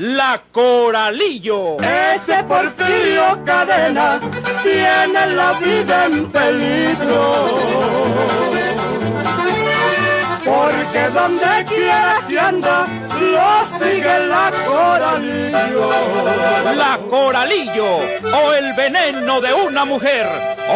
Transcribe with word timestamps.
La 0.00 0.40
Coralillo. 0.52 1.76
Ese 1.80 2.44
Porfirio 2.44 3.42
Cadena 3.44 4.20
tiene 4.62 5.26
la 5.34 5.52
vida 5.54 6.06
en 6.06 6.30
peligro. 6.30 7.58
Porque 10.44 11.08
donde 11.12 11.64
quiera 11.68 12.14
que 12.28 12.38
anda, 12.38 12.86
lo 13.18 13.67
sigue 13.78 14.26
la 14.26 14.52
Coralillo. 14.66 15.90
La 16.76 16.98
Coralillo 17.08 17.96
o 17.96 18.52
el 18.52 18.74
veneno 18.74 19.40
de 19.40 19.52
una 19.54 19.84
mujer. 19.84 20.28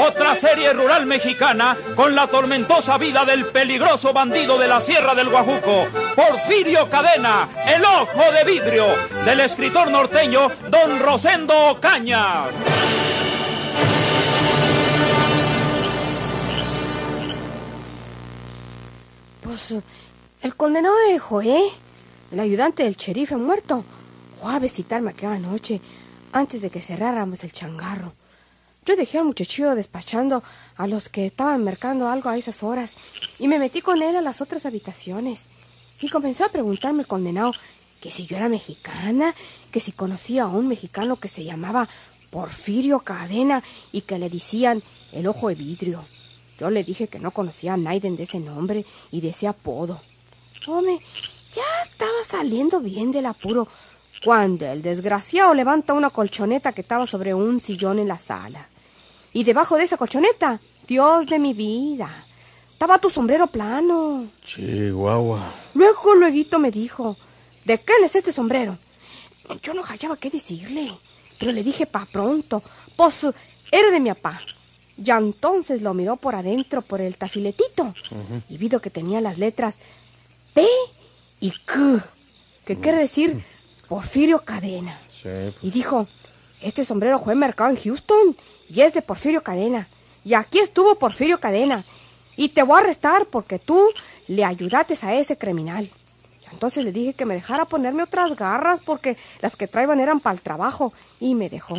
Otra 0.06 0.34
serie 0.34 0.72
rural 0.72 1.06
mexicana 1.06 1.76
con 1.94 2.14
la 2.14 2.26
tormentosa 2.26 2.96
vida 2.98 3.24
del 3.24 3.46
peligroso 3.46 4.12
bandido 4.12 4.58
de 4.58 4.68
la 4.68 4.80
Sierra 4.80 5.14
del 5.14 5.28
Guajuco, 5.28 5.86
Porfirio 6.16 6.88
Cadena, 6.88 7.48
el 7.66 7.84
ojo 7.84 8.32
de 8.32 8.44
vidrio, 8.44 8.86
del 9.24 9.40
escritor 9.40 9.90
norteño 9.90 10.48
Don 10.70 10.98
Rosendo 10.98 11.54
Ocaña. 11.70 12.44
Pues 19.42 19.74
el 20.40 20.56
condenado 20.56 20.96
de 21.08 21.18
Joé, 21.18 21.60
el 22.32 22.40
ayudante 22.40 22.84
del 22.84 22.96
sheriff 22.96 23.32
muerto, 23.32 23.84
fue 24.40 24.54
a 24.54 24.58
visitarme 24.58 25.10
aquella 25.10 25.38
noche 25.38 25.80
antes 26.32 26.62
de 26.62 26.70
que 26.70 26.80
cerráramos 26.80 27.44
el 27.44 27.52
changarro. 27.52 28.14
Yo 28.86 28.96
dejé 28.96 29.18
al 29.18 29.26
muchachillo 29.26 29.74
despachando 29.74 30.42
a 30.76 30.86
los 30.86 31.10
que 31.10 31.26
estaban 31.26 31.62
mercando 31.62 32.08
algo 32.08 32.30
a 32.30 32.38
esas 32.38 32.62
horas 32.62 32.90
y 33.38 33.48
me 33.48 33.58
metí 33.58 33.82
con 33.82 34.02
él 34.02 34.16
a 34.16 34.22
las 34.22 34.40
otras 34.40 34.64
habitaciones. 34.64 35.40
Y 36.00 36.08
comenzó 36.08 36.44
a 36.44 36.48
preguntarme 36.48 37.02
el 37.02 37.06
condenado 37.06 37.52
que 38.00 38.10
si 38.10 38.26
yo 38.26 38.38
era 38.38 38.48
mexicana, 38.48 39.34
que 39.70 39.78
si 39.78 39.92
conocía 39.92 40.44
a 40.44 40.48
un 40.48 40.66
mexicano 40.66 41.16
que 41.16 41.28
se 41.28 41.44
llamaba 41.44 41.88
Porfirio 42.30 43.00
Cadena 43.00 43.62
y 43.92 44.00
que 44.00 44.18
le 44.18 44.30
decían 44.30 44.82
el 45.12 45.26
ojo 45.28 45.48
de 45.48 45.54
vidrio. 45.54 46.04
Yo 46.58 46.70
le 46.70 46.82
dije 46.82 47.08
que 47.08 47.18
no 47.18 47.30
conocía 47.30 47.74
a 47.74 47.76
nadie 47.76 48.00
de 48.00 48.22
ese 48.22 48.40
nombre 48.40 48.84
y 49.10 49.20
de 49.20 49.28
ese 49.28 49.46
apodo. 49.46 50.00
Hombre, 50.66 50.98
ya 51.54 51.62
estaba 51.84 52.12
saliendo 52.30 52.80
bien 52.80 53.12
del 53.12 53.26
apuro 53.26 53.68
cuando 54.24 54.66
el 54.66 54.82
desgraciado 54.82 55.52
levanta 55.54 55.92
una 55.92 56.10
colchoneta 56.10 56.72
que 56.72 56.82
estaba 56.82 57.06
sobre 57.06 57.34
un 57.34 57.60
sillón 57.60 57.98
en 57.98 58.08
la 58.08 58.18
sala. 58.18 58.68
Y 59.32 59.44
debajo 59.44 59.76
de 59.76 59.84
esa 59.84 59.96
colchoneta, 59.96 60.60
Dios 60.86 61.26
de 61.26 61.38
mi 61.38 61.54
vida, 61.54 62.08
estaba 62.72 62.98
tu 62.98 63.10
sombrero 63.10 63.46
plano. 63.46 64.26
Chihuahua. 64.44 65.52
Luego, 65.74 66.14
luego 66.14 66.58
me 66.58 66.70
dijo, 66.70 67.16
¿de 67.64 67.78
qué 67.78 67.92
es 68.04 68.14
este 68.14 68.32
sombrero? 68.32 68.78
Yo 69.62 69.74
no 69.74 69.82
hallaba 69.82 70.16
qué 70.16 70.30
decirle, 70.30 70.92
pero 71.38 71.52
le 71.52 71.62
dije 71.62 71.86
pa' 71.86 72.06
pronto, 72.06 72.62
pues 72.96 73.26
era 73.70 73.90
de 73.90 74.00
mi 74.00 74.10
papá. 74.10 74.40
Y 74.96 75.10
entonces 75.10 75.82
lo 75.82 75.94
miró 75.94 76.16
por 76.16 76.34
adentro 76.34 76.82
por 76.82 77.00
el 77.00 77.16
tafiletito 77.16 77.94
y 78.48 78.56
vido 78.56 78.80
que 78.80 78.90
tenía 78.90 79.20
las 79.20 79.38
letras 79.38 79.74
P 80.54 80.66
y 81.42 81.50
Q, 81.50 82.00
que 82.64 82.76
quiere 82.76 82.98
decir 82.98 83.44
Porfirio 83.88 84.38
Cadena. 84.38 84.96
Sí, 85.10 85.22
pues, 85.24 85.56
Y 85.60 85.72
dijo, 85.72 86.06
este 86.60 86.84
sombrero 86.84 87.18
fue 87.18 87.34
mercado 87.34 87.70
en 87.70 87.76
Houston 87.76 88.36
y 88.70 88.80
es 88.80 88.94
de 88.94 89.02
Porfirio 89.02 89.42
Cadena. 89.42 89.88
Y 90.24 90.34
aquí 90.34 90.60
estuvo 90.60 90.94
Porfirio 90.94 91.40
Cadena. 91.40 91.84
Y 92.36 92.50
te 92.50 92.62
voy 92.62 92.78
a 92.78 92.84
arrestar 92.84 93.26
porque 93.26 93.58
tú 93.58 93.88
le 94.28 94.44
ayudaste 94.44 94.96
a 95.02 95.14
ese 95.16 95.36
criminal. 95.36 95.90
Entonces 96.52 96.84
le 96.84 96.92
dije 96.92 97.14
que 97.14 97.24
me 97.24 97.34
dejara 97.34 97.64
ponerme 97.64 98.04
otras 98.04 98.36
garras 98.36 98.80
porque 98.84 99.16
las 99.40 99.56
que 99.56 99.66
traían 99.66 99.98
eran 99.98 100.20
para 100.20 100.34
el 100.34 100.42
trabajo. 100.42 100.92
Y 101.18 101.34
me 101.34 101.48
dejó. 101.48 101.74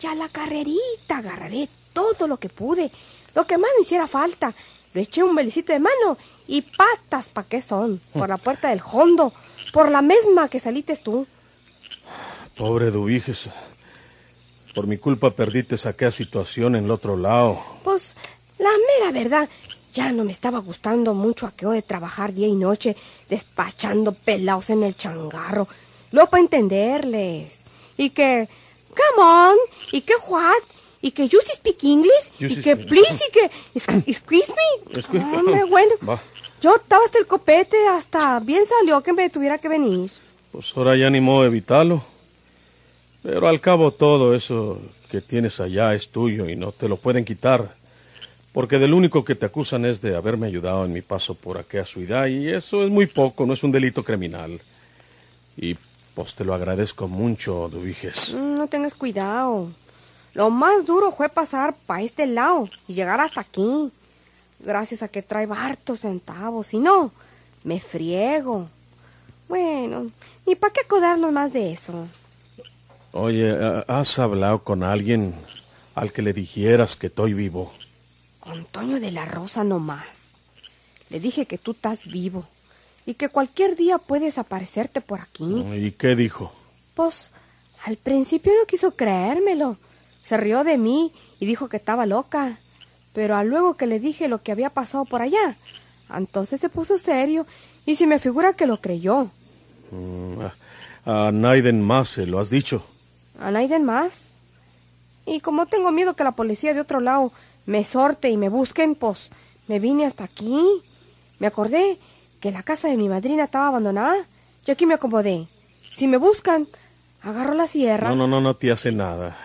Ya 0.00 0.16
la 0.16 0.28
carrerita 0.28 1.18
agarraré 1.18 1.68
todo 1.92 2.26
lo 2.26 2.38
que 2.38 2.48
pude. 2.48 2.90
Lo 3.32 3.46
que 3.46 3.58
más 3.58 3.70
me 3.76 3.84
hiciera 3.84 4.08
falta. 4.08 4.52
Le 4.94 5.02
eché 5.02 5.22
un 5.22 5.34
belicito 5.34 5.72
de 5.72 5.80
mano 5.80 6.16
y 6.46 6.62
patas 6.62 7.28
pa' 7.28 7.44
qué 7.44 7.60
son. 7.60 8.00
Por 8.12 8.28
la 8.28 8.36
puerta 8.36 8.68
del 8.68 8.80
hondo. 8.80 9.32
Por 9.72 9.90
la 9.90 10.02
misma 10.02 10.48
que 10.48 10.60
saliste 10.60 10.96
tú. 10.96 11.26
pobre 12.56 12.92
Dubiges. 12.92 13.48
Por 14.72 14.86
mi 14.86 14.96
culpa 14.98 15.30
perdiste 15.30 15.76
aquella 15.88 16.12
situación 16.12 16.76
en 16.76 16.84
el 16.84 16.90
otro 16.92 17.16
lado. 17.16 17.60
Pues 17.82 18.14
la 18.58 18.70
mera 18.70 19.12
verdad, 19.12 19.48
ya 19.92 20.12
no 20.12 20.24
me 20.24 20.32
estaba 20.32 20.60
gustando 20.60 21.12
mucho 21.12 21.46
aquello 21.46 21.72
de 21.72 21.82
trabajar 21.82 22.32
día 22.32 22.46
y 22.46 22.54
noche 22.54 22.96
despachando 23.28 24.12
pelados 24.12 24.70
en 24.70 24.84
el 24.84 24.96
changarro. 24.96 25.66
Luego 26.12 26.30
para 26.30 26.42
entenderles. 26.42 27.52
Y 27.96 28.10
que, 28.10 28.48
come 28.90 29.24
on, 29.24 29.56
y 29.90 30.02
que 30.02 30.14
what, 30.28 30.62
y 31.06 31.10
que 31.12 31.28
you 31.28 31.38
speak 31.52 31.84
English, 31.84 32.24
You 32.38 32.48
y 32.48 32.56
que 32.62 32.76
speak- 32.76 32.88
please, 32.88 33.20
y 33.28 33.32
que 33.32 33.50
"Ex- 33.74 33.88
excuse 34.08 34.52
me. 34.52 34.92
Excuse- 35.00 35.22
Hombre, 35.38 35.64
bueno, 35.64 35.94
Va. 36.08 36.18
yo 36.62 36.76
estaba 36.76 37.04
hasta 37.04 37.18
el 37.18 37.26
copete, 37.26 37.76
hasta 37.88 38.40
bien 38.40 38.64
salió 38.66 39.02
que 39.02 39.12
me 39.12 39.28
tuviera 39.28 39.58
que 39.58 39.68
venir. 39.68 40.10
Pues 40.50 40.72
ahora 40.76 40.96
ya 40.96 41.10
ni 41.10 41.20
modo 41.20 41.42
de 41.42 41.48
evitarlo. 41.48 42.02
Pero 43.22 43.48
al 43.48 43.60
cabo 43.60 43.90
todo 43.92 44.34
eso 44.34 44.78
que 45.10 45.20
tienes 45.20 45.60
allá 45.60 45.94
es 45.94 46.08
tuyo 46.10 46.48
y 46.48 46.56
no 46.56 46.72
te 46.72 46.88
lo 46.88 46.96
pueden 46.96 47.24
quitar. 47.24 47.74
Porque 48.52 48.78
del 48.78 48.94
único 48.94 49.24
que 49.24 49.34
te 49.34 49.46
acusan 49.46 49.84
es 49.84 50.00
de 50.00 50.14
haberme 50.16 50.46
ayudado 50.46 50.84
en 50.84 50.92
mi 50.92 51.02
paso 51.02 51.34
por 51.34 51.58
aquella 51.58 51.84
ciudad 51.86 52.26
y 52.28 52.48
eso 52.48 52.84
es 52.84 52.90
muy 52.90 53.06
poco, 53.06 53.44
no 53.46 53.52
es 53.54 53.62
un 53.64 53.72
delito 53.72 54.02
criminal. 54.04 54.60
Y 55.56 55.74
pues 56.14 56.34
te 56.34 56.44
lo 56.44 56.54
agradezco 56.54 57.08
mucho, 57.08 57.68
Dubiges. 57.70 58.34
Mm, 58.34 58.54
No 58.56 58.66
tengas 58.68 58.94
cuidado. 58.94 59.70
Lo 60.34 60.50
más 60.50 60.84
duro 60.84 61.12
fue 61.12 61.28
pasar 61.28 61.74
para 61.86 62.02
este 62.02 62.26
lado 62.26 62.68
y 62.88 62.94
llegar 62.94 63.20
hasta 63.20 63.40
aquí. 63.40 63.90
Gracias 64.58 65.02
a 65.02 65.08
que 65.08 65.22
trae 65.22 65.48
hartos 65.50 66.00
centavos. 66.00 66.66
Si 66.68 66.78
no, 66.78 67.12
me 67.62 67.80
friego. 67.80 68.68
Bueno, 69.48 70.10
ni 70.46 70.54
para 70.56 70.72
qué 70.72 70.80
acordarnos 70.80 71.32
más 71.32 71.52
de 71.52 71.72
eso. 71.72 72.08
Oye, 73.12 73.56
¿has 73.86 74.18
hablado 74.18 74.64
con 74.64 74.82
alguien 74.82 75.34
al 75.94 76.12
que 76.12 76.22
le 76.22 76.32
dijeras 76.32 76.96
que 76.96 77.06
estoy 77.06 77.32
vivo? 77.34 77.72
Con 78.40 78.64
Toño 78.64 78.98
de 78.98 79.12
la 79.12 79.26
Rosa 79.26 79.62
nomás. 79.62 80.06
Le 81.10 81.20
dije 81.20 81.46
que 81.46 81.58
tú 81.58 81.72
estás 81.72 82.04
vivo 82.06 82.44
y 83.06 83.14
que 83.14 83.28
cualquier 83.28 83.76
día 83.76 83.98
puedes 83.98 84.38
aparecerte 84.38 85.00
por 85.00 85.20
aquí. 85.20 85.64
¿Y 85.74 85.92
qué 85.92 86.16
dijo? 86.16 86.52
Pues 86.94 87.30
al 87.84 87.96
principio 87.96 88.52
no 88.58 88.66
quiso 88.66 88.96
creérmelo. 88.96 89.76
Se 90.24 90.36
rió 90.36 90.64
de 90.64 90.78
mí 90.78 91.12
y 91.38 91.46
dijo 91.46 91.68
que 91.68 91.76
estaba 91.76 92.06
loca. 92.06 92.58
Pero 93.12 93.36
a 93.36 93.44
luego 93.44 93.74
que 93.76 93.86
le 93.86 94.00
dije 94.00 94.26
lo 94.26 94.42
que 94.42 94.50
había 94.50 94.70
pasado 94.70 95.04
por 95.04 95.22
allá, 95.22 95.56
entonces 96.12 96.58
se 96.58 96.68
puso 96.68 96.98
serio 96.98 97.46
y 97.86 97.94
se 97.94 98.08
me 98.08 98.18
figura 98.18 98.54
que 98.54 98.66
lo 98.66 98.80
creyó. 98.80 99.30
Mm, 99.92 100.40
A, 101.06 101.26
a 101.28 101.30
Naiden 101.30 101.80
más 101.80 102.08
se 102.08 102.26
lo 102.26 102.40
has 102.40 102.50
dicho. 102.50 102.84
A 103.38 103.50
nadie 103.50 103.78
más. 103.78 104.12
Y 105.26 105.40
como 105.40 105.66
tengo 105.66 105.92
miedo 105.92 106.14
que 106.14 106.24
la 106.24 106.32
policía 106.32 106.74
de 106.74 106.80
otro 106.80 107.00
lado 107.00 107.32
me 107.66 107.84
sorte 107.84 108.30
y 108.30 108.36
me 108.36 108.48
busquen, 108.48 108.94
pues 108.94 109.30
me 109.68 109.78
vine 109.78 110.06
hasta 110.06 110.24
aquí. 110.24 110.60
Me 111.38 111.46
acordé 111.46 111.98
que 112.40 112.50
la 112.50 112.62
casa 112.62 112.88
de 112.88 112.96
mi 112.96 113.08
madrina 113.08 113.44
estaba 113.44 113.68
abandonada. 113.68 114.16
Yo 114.66 114.72
aquí 114.72 114.86
me 114.86 114.94
acomodé. 114.94 115.46
Si 115.92 116.06
me 116.06 116.16
buscan, 116.16 116.66
agarro 117.22 117.54
la 117.54 117.66
sierra. 117.66 118.08
No, 118.10 118.16
no, 118.16 118.26
no, 118.26 118.40
no 118.40 118.56
te 118.56 118.70
hace 118.72 118.92
nada. 118.92 119.36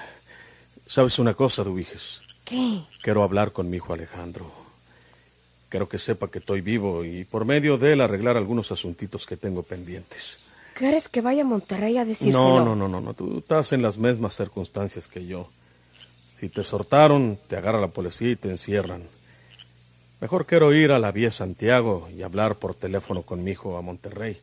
¿Sabes 0.90 1.20
una 1.20 1.36
cosa, 1.36 1.64
Dubiges? 1.64 2.20
¿Qué? 2.44 2.82
Quiero 3.04 3.22
hablar 3.22 3.52
con 3.52 3.70
mi 3.70 3.78
hijo 3.78 3.94
Alejandro. 3.94 4.52
Quiero 5.70 5.88
que 5.88 6.00
sepa 6.00 6.32
que 6.32 6.40
estoy 6.40 6.62
vivo 6.62 7.06
y 7.06 7.26
por 7.26 7.46
medio 7.46 7.78
de 7.78 7.94
él 7.94 8.02
arreglar 8.02 8.38
algunos 8.38 8.72
asuntitos 8.72 9.28
que 9.28 9.38
tengo 9.38 9.62
pendientes. 9.62 10.40
¿Quieres 10.74 11.08
que 11.08 11.22
vaya 11.22 11.44
a 11.44 11.46
Monterrey 11.46 11.96
a 12.00 12.06
decírselo? 12.06 12.66
No, 12.66 12.66
no, 12.66 12.76
no, 12.76 12.88
no, 12.88 13.02
no. 13.02 13.14
Tú 13.14 13.38
estás 13.38 13.72
en 13.72 13.84
las 13.84 14.00
mismas 14.00 14.36
circunstancias 14.36 15.08
que 15.08 15.28
yo. 15.28 15.52
Si 16.34 16.50
te 16.50 16.64
sortaron, 16.64 17.38
te 17.48 17.56
agarra 17.56 17.80
la 17.80 17.90
policía 17.90 18.32
y 18.32 18.36
te 18.36 18.50
encierran. 18.50 19.04
Mejor 20.22 20.48
quiero 20.48 20.74
ir 20.74 20.92
a 20.92 20.98
la 20.98 21.12
vía 21.12 21.30
Santiago 21.30 22.10
y 22.12 22.24
hablar 22.24 22.56
por 22.56 22.74
teléfono 22.74 23.22
con 23.22 23.44
mi 23.44 23.52
hijo 23.52 23.78
a 23.78 23.84
Monterrey. 23.84 24.40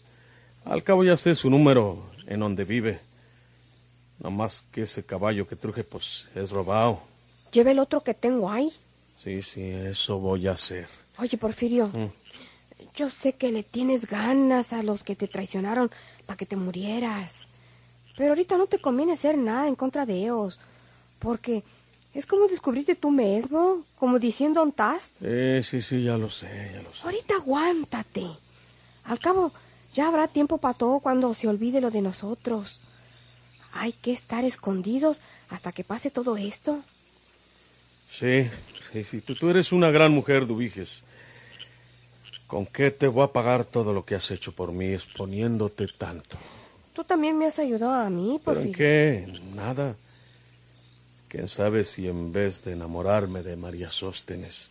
Al 0.65 0.85
cabo 0.85 1.03
ya 1.03 1.17
sé 1.17 1.35
su 1.35 1.51
número 1.51 2.05
en 2.29 2.39
donde 2.39 2.65
vive. 2.65 3.01
No 4.19 4.31
más 4.31 4.63
que 4.73 4.83
ese 4.83 5.05
caballo 5.05 5.47
que 5.47 5.57
truje, 5.57 5.85
pues 5.85 6.27
es 6.35 6.51
robado. 6.51 7.01
lleve 7.53 7.71
el 7.73 7.79
otro 7.79 8.03
que 8.03 8.13
tengo 8.15 8.51
ahí. 8.51 8.71
Sí, 9.23 9.41
sí, 9.43 9.63
eso 9.63 10.19
voy 10.19 10.47
a 10.47 10.53
hacer. 10.53 10.89
Oye, 11.19 11.39
Porfirio, 11.39 11.87
Mm. 11.87 12.11
yo 12.97 13.09
sé 13.09 13.33
que 13.33 13.51
le 13.51 13.63
tienes 13.63 14.07
ganas 14.07 14.73
a 14.75 14.83
los 14.83 15.03
que 15.03 15.17
te 15.17 15.27
traicionaron 15.27 15.91
para 16.27 16.37
que 16.37 16.45
te 16.45 16.57
murieras. 16.57 17.33
Pero 18.17 18.31
ahorita 18.31 18.57
no 18.59 18.67
te 18.67 18.79
conviene 18.79 19.13
hacer 19.15 19.39
nada 19.39 19.69
en 19.69 19.75
contra 19.75 20.05
de 20.05 20.15
ellos. 20.23 20.59
Porque 21.19 21.63
es 22.13 22.27
como 22.27 22.47
descubrirte 22.47 22.95
tú 22.95 23.11
mismo, 23.11 23.85
como 23.99 24.19
diciendo 24.19 24.63
un 24.63 24.73
taz. 24.73 25.11
Sí, 25.19 25.63
sí, 25.63 25.81
sí, 25.83 26.03
ya 26.05 26.17
lo 26.19 26.31
sé, 26.31 26.73
ya 26.75 26.83
lo 26.83 26.93
sé. 26.93 27.05
Ahorita 27.07 27.35
aguántate. 27.37 28.27
Al 29.05 29.19
cabo, 29.19 29.53
ya 29.95 30.09
habrá 30.09 30.29
tiempo 30.29 30.59
para 30.59 30.75
todo 30.75 31.01
cuando 31.01 31.33
se 31.33 31.49
olvide 31.49 31.81
lo 31.81 31.91
de 31.91 32.03
nosotros. 32.03 32.81
Hay 33.73 33.93
que 33.93 34.13
estar 34.13 34.45
escondidos 34.45 35.19
hasta 35.51 35.73
que 35.73 35.85
pase 35.85 36.11
todo 36.11 36.37
esto. 36.37 36.83
Sí, 38.11 38.49
sí, 38.93 39.05
sí. 39.05 39.21
Tú, 39.21 39.35
tú 39.35 39.51
eres 39.51 39.73
una 39.73 39.91
gran 39.91 40.13
mujer, 40.13 40.47
Dubiges. 40.47 41.03
¿Con 42.47 42.67
qué 42.67 42.91
te 42.91 43.09
voy 43.09 43.25
a 43.25 43.33
pagar 43.33 43.65
todo 43.65 43.93
lo 43.93 44.05
que 44.05 44.15
has 44.15 44.31
hecho 44.31 44.53
por 44.53 44.73
mí 44.73 44.95
exponiéndote 44.95 45.87
tanto? 45.99 46.37
Tú 46.93 47.03
también 47.05 47.37
me 47.37 47.47
has 47.47 47.59
ayudado 47.59 47.95
a 47.95 48.09
mí, 48.09 48.41
¿Pero 48.45 48.61
en 48.61 48.73
qué? 48.73 49.41
Nada. 49.55 49.97
¿Quién 51.29 51.49
sabe 51.49 51.85
si 51.85 52.07
en 52.07 52.33
vez 52.33 52.65
de 52.65 52.73
enamorarme 52.73 53.43
de 53.43 53.57
María 53.57 53.91
Sóstenes, 53.91 54.71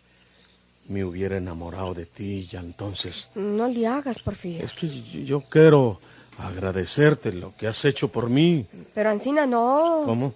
me 0.88 1.04
hubiera 1.04 1.38
enamorado 1.38 1.94
de 1.94 2.06
ti 2.06 2.48
y 2.52 2.56
entonces... 2.56 3.28
No 3.36 3.68
le 3.68 3.86
hagas, 3.86 4.20
Porfirio. 4.20 4.64
Es 4.66 4.74
que 4.74 4.88
yo 5.26 5.42
quiero 5.42 6.00
agradecerte 6.40 7.32
lo 7.34 7.56
que 7.56 7.68
has 7.68 7.84
hecho 7.86 8.08
por 8.10 8.30
mí. 8.30 8.66
Pero 8.94 9.10
Ancina 9.10 9.46
no. 9.46 10.04
¿Cómo? 10.06 10.34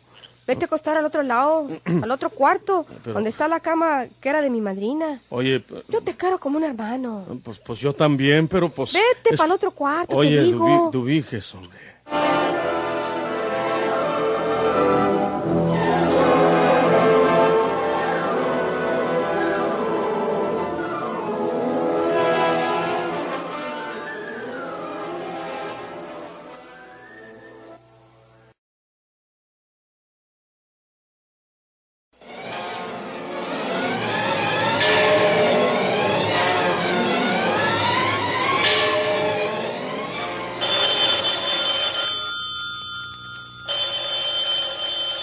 Vete 0.48 0.64
a 0.64 0.68
acostar 0.68 0.98
al 0.98 1.06
otro 1.06 1.22
lado, 1.22 1.68
al 1.86 2.10
otro 2.10 2.32
cuarto, 2.32 2.86
Pero- 3.04 3.14
donde 3.14 3.30
está 3.30 3.48
la 3.48 3.60
cama 3.60 4.06
que 4.20 4.30
era 4.30 4.42
de 4.42 4.50
mi 4.50 4.62
madrina. 4.62 5.22
Oye, 5.30 5.64
Yo 5.90 6.02
te 6.02 6.16
quiero 6.16 6.40
como 6.40 6.58
un 6.58 6.64
hermano. 6.64 7.26
pues, 7.44 7.60
pues 7.60 7.80
yo 7.80 7.94
también, 7.94 8.48
pero 8.48 8.70
pues... 8.70 8.92
Vete 8.94 9.30
es- 9.32 9.38
para 9.38 9.46
el 9.48 9.52
otro 9.54 9.72
cuarto, 9.72 10.16
Oye, 10.16 10.38
te 10.38 10.44
digo. 10.44 10.92
Dubi- 10.92 11.44
hombre. 11.54 12.59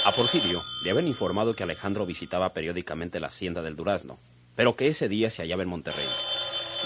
A 0.06 0.12
Porfirio 0.12 0.62
le 0.84 0.90
habían 0.90 1.08
informado 1.08 1.56
que 1.56 1.64
Alejandro 1.64 2.06
visitaba 2.06 2.52
periódicamente 2.52 3.18
la 3.18 3.26
hacienda 3.26 3.60
del 3.60 3.74
Durazno, 3.74 4.20
pero 4.54 4.76
que 4.76 4.86
ese 4.86 5.08
día 5.08 5.30
se 5.30 5.42
hallaba 5.42 5.64
en 5.64 5.68
Monterrey. 5.68 6.06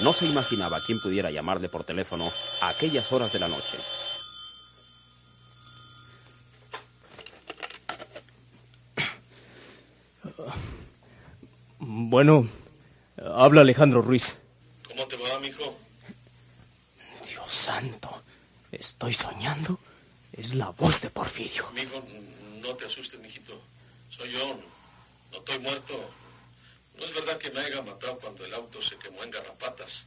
No 0.02 0.14
se 0.14 0.24
imaginaba 0.24 0.80
quién 0.86 1.02
pudiera 1.02 1.30
llamarle 1.30 1.68
por 1.68 1.84
teléfono 1.84 2.32
a 2.62 2.70
aquellas 2.70 3.12
horas 3.12 3.30
de 3.30 3.38
la 3.40 3.48
noche. 3.48 3.76
Bueno, 11.78 12.48
habla 13.22 13.60
Alejandro 13.60 14.00
Ruiz. 14.00 14.38
¿Cómo 14.88 15.06
te 15.06 15.16
va, 15.18 15.38
mijo? 15.40 15.76
Dios 17.28 17.52
santo, 17.52 18.22
¿estoy 18.72 19.12
soñando? 19.12 19.78
Es 20.32 20.54
la 20.54 20.70
voz 20.70 21.02
de 21.02 21.10
Porfirio. 21.10 21.66
Mijo, 21.74 22.02
no 22.60 22.74
te 22.76 22.86
asustes, 22.86 23.18
mijito. 23.20 23.60
Soy 24.10 24.30
yo. 24.30 24.58
No 25.32 25.38
estoy 25.38 25.58
muerto. 25.60 26.10
No 26.98 27.04
es 27.04 27.14
verdad 27.14 27.38
que 27.38 27.50
me 27.50 27.60
haya 27.60 27.82
matado 27.82 28.18
cuando 28.18 28.44
el 28.44 28.52
auto 28.54 28.80
se 28.82 28.96
quemó 28.98 29.22
en 29.24 29.30
garrapatas. 29.30 30.06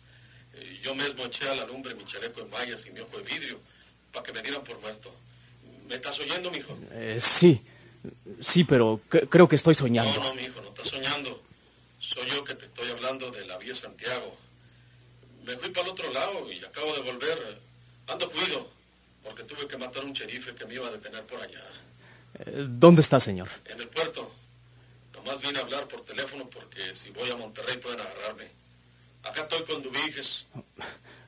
Eh, 0.54 0.80
Yo 0.84 0.94
mismo 0.96 1.24
eché 1.26 1.50
a 1.50 1.56
la 1.56 1.66
lumbre 1.66 1.96
mi 1.96 2.06
chaleco 2.06 2.42
de 2.42 2.48
mallas 2.50 2.86
y 2.86 2.92
mi 2.92 3.00
ojo 3.00 3.18
de 3.18 3.24
vidrio 3.24 3.60
para 4.12 4.24
que 4.24 4.34
me 4.34 4.42
dieran 4.42 4.64
por 4.64 4.80
muerto. 4.80 5.14
¿Me 5.88 5.96
estás 5.96 6.18
oyendo, 6.20 6.52
mijo? 6.52 6.78
Eh, 6.92 7.20
sí, 7.22 7.62
sí, 8.42 8.64
pero 8.64 9.00
cre- 9.10 9.28
creo 9.30 9.48
que 9.48 9.56
estoy 9.56 9.74
soñando. 9.76 10.12
No, 10.20 10.30
no, 10.30 10.36
mijo, 10.36 10.62
no 10.62 10.70
estás 10.70 10.88
soñando. 10.90 11.42
Soy 12.00 12.28
yo 12.30 12.44
que 12.44 12.54
te 12.56 12.66
estoy 12.66 12.90
hablando 12.92 13.32
de 13.32 13.46
la 13.48 13.58
vía 13.58 13.76
Santiago. 13.76 14.38
Me 15.44 15.58
fui 15.58 15.70
para 15.72 15.88
el 15.88 15.92
otro 15.94 16.12
lado 16.14 16.52
y 16.52 16.64
acabo 16.64 16.94
de 16.94 17.02
volver. 17.02 17.60
Ando 18.08 18.30
cuido, 18.32 18.70
porque 19.24 19.44
tuve 19.44 19.66
que 19.68 19.78
matar 19.78 20.04
a 20.04 20.06
un 20.06 20.14
sherife 20.14 20.54
que 20.56 20.66
me 20.66 20.74
iba 20.76 20.88
a 20.88 20.92
detener 20.92 21.26
por 21.26 21.42
allá, 21.42 21.64
¿Dónde 22.68 23.02
está, 23.02 23.20
señor? 23.20 23.50
en 23.66 23.80
el 23.82 23.88
puerto. 23.90 24.32
Nomás 25.16 25.40
vine 25.40 25.60
a 25.60 25.62
hablar 25.62 25.88
por 25.88 26.04
teléfono 26.04 26.50
porque 26.50 26.82
si 26.96 27.10
voy 27.12 27.30
a 27.30 27.36
Monterrey 27.38 27.78
pueden 27.78 28.00
agarrarme. 28.02 28.48
Acá 29.24 29.42
estoy 29.42 29.64
con 29.64 29.82
Dubiges. 29.82 30.46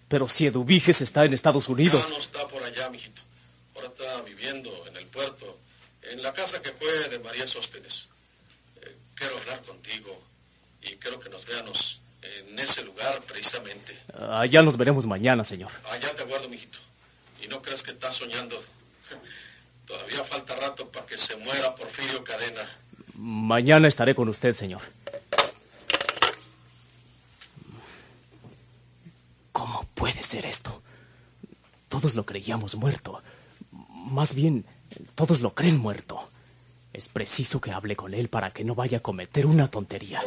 Pero 0.08 0.28
si 0.28 0.48
Eduviges 0.48 1.02
está 1.02 1.24
en 1.26 1.34
Estados 1.34 1.68
Ya 1.68 1.74
Unidos. 1.74 2.10
no 2.10 2.18
está 2.18 2.48
por 2.48 2.62
allá, 2.64 2.90
mijito. 2.90 3.22
Ahora 3.76 3.88
está 3.88 4.22
viviendo 4.24 4.86
en 4.88 4.98
el 4.98 5.06
puerto, 5.08 5.60
en 6.04 6.22
la 6.22 6.34
casa 6.34 6.62
que 6.62 6.72
fue 6.74 7.10
de 7.10 7.20
María 7.20 7.48
Sóstenes. 7.48 8.08
Eh, 8.82 8.96
quiero 9.16 9.38
hablar 9.38 9.62
contigo 9.64 10.22
y 10.82 10.96
quiero 10.98 11.20
que 11.20 11.30
nos 11.30 11.46
veamos 11.46 12.02
en 12.22 12.58
ese 12.60 12.84
lugar 12.84 13.22
precisamente. 13.24 13.98
Allá 14.14 14.62
nos 14.62 14.76
veremos 14.78 15.06
mañana, 15.06 15.44
señor. 15.44 15.72
Allá 15.90 16.14
te 16.16 16.24
aguardo, 16.24 16.50
mijito. 16.50 16.80
Y 17.42 17.48
no 17.48 17.62
creas 17.62 17.82
que 17.84 17.92
estás 17.92 18.16
soñando. 18.16 18.62
Todavía 19.86 20.24
falta 20.26 20.56
rato 20.56 20.90
para 20.90 21.06
que 21.06 21.18
se 21.18 21.35
muera 21.46 21.76
Porfirio 21.76 22.24
Cadena. 22.24 22.62
Mañana 23.14 23.88
estaré 23.88 24.16
con 24.16 24.28
usted, 24.28 24.54
señor. 24.54 24.82
¿Cómo 29.52 29.88
puede 29.94 30.22
ser 30.22 30.46
esto? 30.46 30.82
Todos 31.88 32.16
lo 32.16 32.26
creíamos 32.26 32.76
muerto. 32.76 33.22
Más 33.72 34.36
bien, 34.36 34.66
todos 35.14 35.42
lo 35.42 35.54
creen 35.54 35.78
muerto. 35.78 36.30
Es 36.92 37.10
preciso 37.10 37.62
que 37.62 37.72
hable 37.72 37.96
con 37.96 38.14
él 38.14 38.28
para 38.28 38.52
que 38.52 38.64
no 38.64 38.76
vaya 38.76 38.98
a 38.98 39.02
cometer 39.02 39.46
una 39.46 39.70
tontería. 39.70 40.22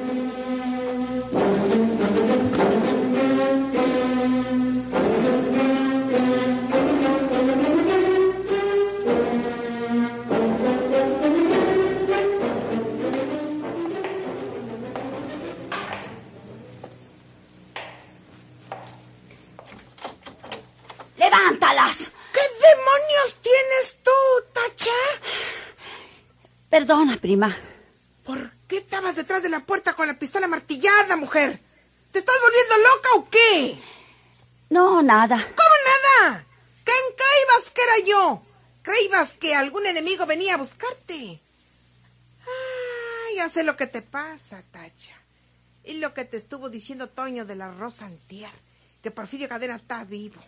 Perdona, 26.88 27.18
prima. 27.18 27.54
¿Por 28.24 28.50
qué 28.66 28.78
estabas 28.78 29.14
detrás 29.14 29.42
de 29.42 29.50
la 29.50 29.60
puerta 29.60 29.92
con 29.92 30.06
la 30.06 30.18
pistola 30.18 30.48
martillada, 30.48 31.16
mujer? 31.16 31.60
¿Te 32.12 32.20
estás 32.20 32.34
volviendo 32.40 32.88
loca 32.88 33.08
o 33.16 33.28
qué? 33.28 33.78
No, 34.70 35.02
nada. 35.02 35.36
¿Cómo 35.36 36.24
nada? 36.24 36.46
¿Quién 36.84 36.96
creíbas 37.14 37.74
que 37.74 37.82
era 37.82 38.06
yo? 38.06 38.42
¿Creíbas 38.80 39.36
que 39.36 39.54
algún 39.54 39.84
enemigo 39.84 40.24
venía 40.24 40.54
a 40.54 40.56
buscarte? 40.56 41.38
Ah, 42.46 43.34
ya 43.36 43.50
sé 43.50 43.64
lo 43.64 43.76
que 43.76 43.86
te 43.86 44.00
pasa, 44.00 44.62
Tacha. 44.72 45.20
Y 45.84 45.98
lo 45.98 46.14
que 46.14 46.24
te 46.24 46.38
estuvo 46.38 46.70
diciendo 46.70 47.10
Toño 47.10 47.44
de 47.44 47.54
la 47.54 47.70
Rosa 47.70 48.06
Antier, 48.06 48.48
que 49.02 49.10
Porfirio 49.10 49.46
Cadena 49.46 49.76
está 49.76 50.04
vivo. 50.04 50.40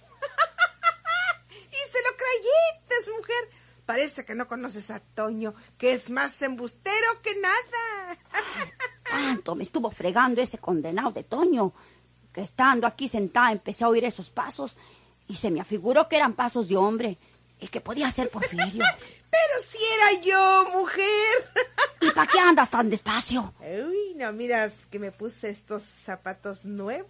y 1.52 1.92
se 1.92 1.98
lo 2.00 2.16
creíste, 2.16 3.10
mujer. 3.14 3.60
Parece 3.90 4.24
que 4.24 4.36
no 4.36 4.46
conoces 4.46 4.88
a 4.92 5.00
Toño, 5.00 5.52
que 5.76 5.90
es 5.90 6.10
más 6.10 6.40
embustero 6.42 7.20
que 7.24 7.34
nada. 7.40 8.16
Tanto 9.10 9.56
me 9.56 9.64
estuvo 9.64 9.90
fregando 9.90 10.40
ese 10.40 10.58
condenado 10.58 11.10
de 11.10 11.24
Toño, 11.24 11.72
que 12.32 12.42
estando 12.42 12.86
aquí 12.86 13.08
sentada 13.08 13.50
empecé 13.50 13.82
a 13.82 13.88
oír 13.88 14.04
esos 14.04 14.30
pasos 14.30 14.76
y 15.26 15.34
se 15.34 15.50
me 15.50 15.60
afiguró 15.60 16.08
que 16.08 16.14
eran 16.14 16.34
pasos 16.34 16.68
de 16.68 16.76
hombre 16.76 17.18
y 17.58 17.66
que 17.66 17.80
podía 17.80 18.12
ser 18.12 18.30
Porfirio. 18.30 18.84
Pero 19.28 19.60
si 19.60 19.78
era 19.78 20.22
yo, 20.22 20.66
mujer. 20.70 21.50
¿Y 22.00 22.12
para 22.12 22.30
qué 22.30 22.38
andas 22.38 22.70
tan 22.70 22.90
despacio? 22.90 23.52
Uy, 23.58 24.14
no 24.14 24.32
miras 24.32 24.72
que 24.92 25.00
me 25.00 25.10
puse 25.10 25.50
estos 25.50 25.82
zapatos 25.82 26.64
nuevos. 26.64 27.08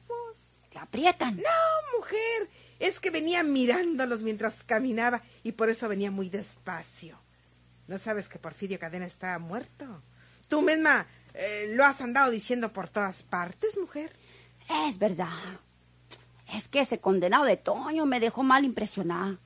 Te 0.70 0.78
aprietan. 0.78 1.37
No, 1.37 1.99
mujer, 1.99 2.49
es 2.80 2.99
que 2.99 3.10
venía 3.10 3.42
mirándolos 3.42 4.22
mientras 4.22 4.64
caminaba 4.64 5.22
y 5.44 5.52
por 5.52 5.70
eso 5.70 5.88
venía 5.88 6.10
muy 6.10 6.28
despacio. 6.28 7.20
¿No 7.87 7.99
sabes 7.99 8.28
que 8.28 8.38
Porfirio 8.38 8.78
Cadena 8.78 9.06
está 9.06 9.38
muerto? 9.38 10.02
Tú 10.49 10.62
misma 10.62 11.06
eh, 11.34 11.72
lo 11.75 11.84
has 11.84 12.00
andado 12.00 12.30
diciendo 12.30 12.72
por 12.72 12.88
todas 12.88 13.22
partes, 13.22 13.76
mujer. 13.78 14.12
Es 14.87 14.99
verdad. 14.99 15.28
Es 16.54 16.68
que 16.68 16.80
ese 16.80 16.99
condenado 16.99 17.44
de 17.44 17.56
Toño 17.56 18.06
me 18.06 18.18
dejó 18.18 18.42
mal 18.42 18.64
impresionada. 18.64 19.38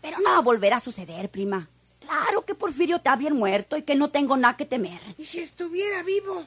Pero 0.00 0.18
no 0.18 0.42
volverá 0.42 0.78
a 0.78 0.80
suceder, 0.80 1.30
prima. 1.30 1.68
Claro 2.00 2.44
que 2.44 2.54
Porfirio 2.54 2.96
está 2.96 3.14
bien 3.16 3.36
muerto 3.36 3.76
y 3.76 3.82
que 3.82 3.94
no 3.94 4.10
tengo 4.10 4.36
nada 4.36 4.56
que 4.56 4.66
temer. 4.66 5.00
¿Y 5.18 5.26
si 5.26 5.38
estuviera 5.38 6.02
vivo? 6.02 6.44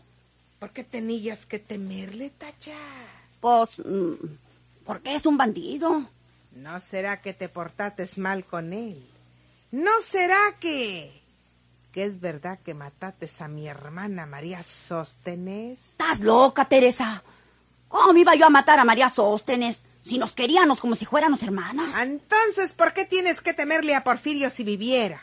¿Por 0.59 0.71
qué 0.71 0.83
tenías 0.83 1.45
que 1.45 1.59
temerle, 1.59 2.31
Tacha? 2.31 2.75
Pues, 3.39 3.69
mm, 3.79 4.13
porque 4.85 5.13
es 5.13 5.25
un 5.25 5.37
bandido. 5.37 6.09
¿No 6.55 6.79
será 6.79 7.21
que 7.21 7.33
te 7.33 7.49
portates 7.49 8.17
mal 8.17 8.45
con 8.45 8.71
él? 8.71 9.05
¿No 9.71 9.91
será 10.09 10.55
que... 10.61 11.21
que 11.91 12.05
es 12.05 12.21
verdad 12.21 12.59
que 12.63 12.73
matates 12.73 13.41
a 13.41 13.49
mi 13.49 13.67
hermana 13.67 14.25
María 14.25 14.63
Sóstenes? 14.63 15.79
Estás 15.91 16.21
loca, 16.21 16.63
Teresa. 16.63 17.23
¿Cómo 17.89 18.17
iba 18.17 18.35
yo 18.35 18.45
a 18.45 18.49
matar 18.49 18.79
a 18.79 18.85
María 18.85 19.09
Sóstenes? 19.09 19.81
Si 20.05 20.17
nos 20.17 20.33
queríamos 20.33 20.79
como 20.79 20.95
si 20.95 21.05
fuéramos 21.05 21.43
hermanas. 21.43 21.93
Entonces, 21.99 22.71
¿por 22.71 22.93
qué 22.93 23.03
tienes 23.03 23.41
que 23.41 23.53
temerle 23.53 23.93
a 23.93 24.05
Porfirio 24.05 24.49
si 24.49 24.63
viviera? 24.63 25.21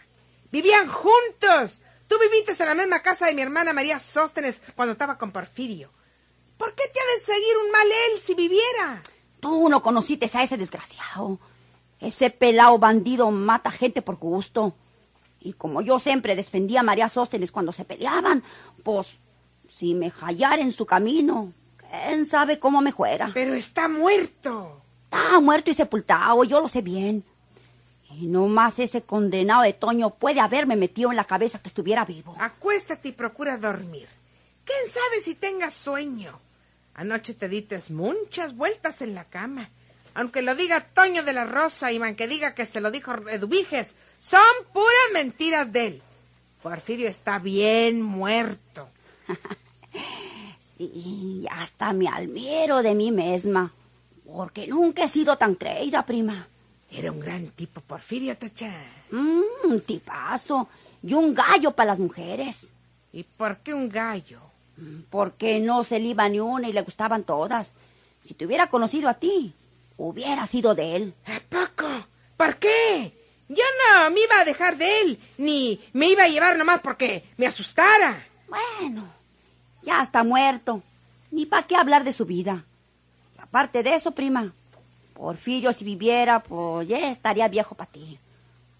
¡Vivían 0.50 0.86
juntos! 0.86 1.80
Tú 2.08 2.16
viviste 2.18 2.62
en 2.62 2.68
la 2.68 2.74
misma 2.74 3.00
casa 3.00 3.24
de 3.24 3.34
mi 3.34 3.40
hermana 3.40 3.72
María 3.72 3.98
Sóstenes 3.98 4.60
cuando 4.76 4.92
estaba 4.92 5.16
con 5.16 5.32
Porfirio. 5.32 5.90
¿Por 6.58 6.74
qué 6.74 6.84
te 6.92 7.00
ha 7.00 7.18
de 7.18 7.24
seguir 7.24 7.56
un 7.64 7.70
mal 7.70 7.86
él 7.86 8.20
si 8.20 8.34
viviera? 8.34 9.02
Tú 9.42 9.68
no 9.68 9.82
conociste 9.82 10.30
a 10.32 10.44
ese 10.44 10.56
desgraciado. 10.56 11.40
Ese 11.98 12.30
pelao 12.30 12.78
bandido 12.78 13.28
mata 13.32 13.72
gente 13.72 14.00
por 14.00 14.14
gusto. 14.14 14.72
Y 15.40 15.54
como 15.54 15.82
yo 15.82 15.98
siempre 15.98 16.36
defendía 16.36 16.78
a 16.78 16.84
María 16.84 17.08
Sóstenes 17.08 17.50
cuando 17.50 17.72
se 17.72 17.84
peleaban, 17.84 18.44
pues 18.84 19.08
si 19.76 19.94
me 19.94 20.12
hallara 20.20 20.62
en 20.62 20.72
su 20.72 20.86
camino, 20.86 21.52
quién 21.76 22.30
sabe 22.30 22.60
cómo 22.60 22.80
me 22.82 22.92
fuera. 22.92 23.32
Pero 23.34 23.54
está 23.54 23.88
muerto. 23.88 24.80
Está 25.10 25.40
muerto 25.40 25.72
y 25.72 25.74
sepultado, 25.74 26.44
yo 26.44 26.60
lo 26.60 26.68
sé 26.68 26.80
bien. 26.80 27.24
Y 28.12 28.28
no 28.28 28.46
más 28.46 28.78
ese 28.78 29.02
condenado 29.02 29.62
de 29.62 29.72
Toño 29.72 30.10
puede 30.10 30.38
haberme 30.38 30.76
metido 30.76 31.10
en 31.10 31.16
la 31.16 31.24
cabeza 31.24 31.58
que 31.58 31.68
estuviera 31.68 32.04
vivo. 32.04 32.36
Acuéstate 32.38 33.08
y 33.08 33.12
procura 33.12 33.58
dormir. 33.58 34.06
¿Quién 34.64 34.94
sabe 34.94 35.20
si 35.24 35.34
tengas 35.34 35.74
sueño? 35.74 36.38
Anoche 36.94 37.34
te 37.34 37.48
dites 37.48 37.90
muchas 37.90 38.56
vueltas 38.56 39.02
en 39.02 39.14
la 39.14 39.24
cama. 39.24 39.70
Aunque 40.14 40.42
lo 40.42 40.54
diga 40.54 40.80
Toño 40.80 41.22
de 41.22 41.32
la 41.32 41.44
Rosa 41.44 41.90
y 41.92 41.98
man 41.98 42.16
que 42.16 42.28
diga 42.28 42.54
que 42.54 42.66
se 42.66 42.80
lo 42.80 42.90
dijo 42.90 43.14
Eduviges, 43.28 43.92
son 44.20 44.40
puras 44.72 45.12
mentiras 45.14 45.72
de 45.72 45.86
él. 45.86 46.02
Porfirio 46.62 47.08
está 47.08 47.38
bien 47.38 48.02
muerto. 48.02 48.88
sí, 50.76 51.46
hasta 51.50 51.92
me 51.92 52.08
almero 52.08 52.82
de 52.82 52.94
mí 52.94 53.10
misma. 53.10 53.72
Porque 54.24 54.66
nunca 54.66 55.04
he 55.04 55.08
sido 55.08 55.36
tan 55.36 55.56
creída, 55.56 56.04
prima. 56.06 56.46
Era 56.90 57.10
un 57.10 57.20
gran 57.20 57.48
tipo, 57.48 57.80
Porfirio 57.80 58.36
Tacha. 58.36 58.72
Mm, 59.10 59.70
un 59.70 59.80
tipazo. 59.80 60.68
Y 61.02 61.14
un 61.14 61.34
gallo 61.34 61.72
para 61.72 61.90
las 61.90 61.98
mujeres. 61.98 62.70
¿Y 63.12 63.24
por 63.24 63.58
qué 63.58 63.74
un 63.74 63.88
gallo? 63.88 64.51
Porque 65.10 65.60
no 65.60 65.84
se 65.84 65.98
le 65.98 66.08
iba 66.08 66.28
ni 66.28 66.40
una 66.40 66.68
y 66.68 66.72
le 66.72 66.82
gustaban 66.82 67.24
todas. 67.24 67.72
Si 68.24 68.34
te 68.34 68.46
hubiera 68.46 68.68
conocido 68.68 69.08
a 69.08 69.14
ti, 69.14 69.54
hubiera 69.96 70.46
sido 70.46 70.74
de 70.74 70.96
él. 70.96 71.14
¿A 71.26 71.40
poco? 71.48 71.88
¿Por 72.36 72.56
qué? 72.56 73.12
Yo 73.48 73.64
no 73.84 74.10
me 74.10 74.20
iba 74.20 74.40
a 74.40 74.44
dejar 74.44 74.76
de 74.76 75.00
él, 75.00 75.18
ni 75.38 75.80
me 75.92 76.08
iba 76.08 76.24
a 76.24 76.28
llevar 76.28 76.56
nomás 76.56 76.80
porque 76.80 77.24
me 77.36 77.46
asustara. 77.46 78.26
Bueno, 78.48 79.04
ya 79.82 80.02
está 80.02 80.24
muerto. 80.24 80.82
Ni 81.30 81.46
para 81.46 81.66
qué 81.66 81.76
hablar 81.76 82.04
de 82.04 82.12
su 82.12 82.24
vida. 82.24 82.64
Y 83.36 83.40
aparte 83.40 83.82
de 83.82 83.94
eso, 83.94 84.12
prima, 84.12 84.52
Porfirio 85.14 85.72
si 85.72 85.84
viviera, 85.84 86.40
pues 86.40 86.88
ya 86.88 87.10
estaría 87.10 87.48
viejo 87.48 87.74
para 87.74 87.90
ti. 87.90 88.18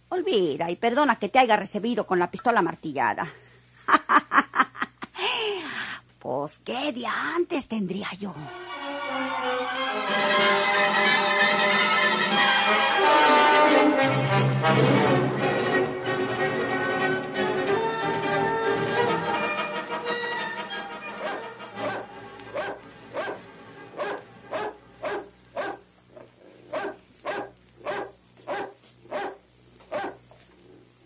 Olvida 0.09 0.71
y 0.71 0.77
perdona 0.77 1.17
que 1.17 1.29
te 1.29 1.39
haya 1.39 1.57
recibido 1.57 2.07
con 2.07 2.19
la 2.19 2.31
pistola 2.31 2.63
martillada. 2.63 3.33
Pues 6.23 6.61
qué 6.65 6.93
de 6.93 7.05
antes 7.05 7.67
tendría 7.67 8.09
yo. 8.21 8.33